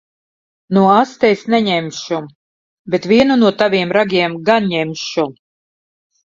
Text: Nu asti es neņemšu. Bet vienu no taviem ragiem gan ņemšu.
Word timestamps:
Nu 0.77 0.85
asti 0.93 1.29
es 1.33 1.43
neņemšu. 1.55 2.23
Bet 2.95 3.07
vienu 3.13 3.39
no 3.45 3.53
taviem 3.61 3.95
ragiem 4.01 4.41
gan 4.51 4.73
ņemšu. 4.75 5.31